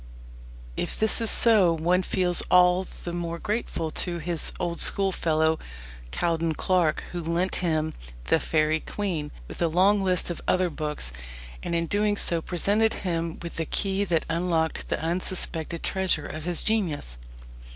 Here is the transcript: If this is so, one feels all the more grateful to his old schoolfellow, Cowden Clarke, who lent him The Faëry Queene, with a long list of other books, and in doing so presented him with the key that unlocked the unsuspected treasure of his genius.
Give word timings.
If 0.75 0.97
this 0.97 1.21
is 1.21 1.29
so, 1.29 1.73
one 1.73 2.01
feels 2.01 2.41
all 2.49 2.87
the 3.03 3.13
more 3.13 3.37
grateful 3.37 3.91
to 3.91 4.17
his 4.17 4.51
old 4.59 4.79
schoolfellow, 4.79 5.59
Cowden 6.09 6.55
Clarke, 6.55 7.03
who 7.11 7.21
lent 7.21 7.57
him 7.57 7.93
The 8.23 8.37
Faëry 8.37 8.83
Queene, 8.83 9.29
with 9.47 9.61
a 9.61 9.67
long 9.67 10.03
list 10.03 10.31
of 10.31 10.41
other 10.47 10.71
books, 10.71 11.13
and 11.61 11.75
in 11.75 11.85
doing 11.85 12.17
so 12.17 12.41
presented 12.41 12.95
him 13.05 13.37
with 13.43 13.57
the 13.57 13.65
key 13.67 14.03
that 14.05 14.25
unlocked 14.27 14.89
the 14.89 14.99
unsuspected 14.99 15.83
treasure 15.83 16.25
of 16.25 16.45
his 16.45 16.63
genius. 16.63 17.19